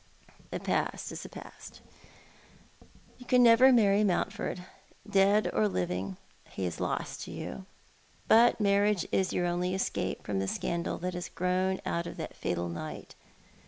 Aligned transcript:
"The 0.49 0.59
past 0.59 1.11
is 1.11 1.27
past. 1.29 1.81
You 3.19 3.25
can 3.27 3.43
never 3.43 3.71
marry 3.71 4.03
Mountford— 4.03 4.65
dead 5.07 5.47
or 5.53 5.67
living, 5.67 6.17
he 6.49 6.65
is 6.65 6.79
lost 6.79 7.21
to 7.25 7.31
you. 7.31 7.67
But 8.27 8.59
marriage 8.59 9.05
is 9.11 9.31
your 9.31 9.45
only 9.45 9.75
escape 9.75 10.23
from 10.23 10.39
the 10.39 10.47
scandal 10.47 10.97
that 10.97 11.13
has 11.13 11.29
grown 11.29 11.81
out 11.85 12.07
of 12.07 12.17
that 12.17 12.35
fatal 12.35 12.67
night. 12.67 13.13